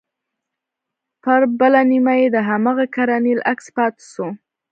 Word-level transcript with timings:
پر 1.23 1.41
بله 1.59 1.81
نيمه 1.89 2.13
يې 2.19 2.27
د 2.35 2.37
هماغه 2.49 2.85
کرنيل 2.95 3.39
عکس 3.51 3.65
پاته 3.75 4.03
سو. 4.13 4.25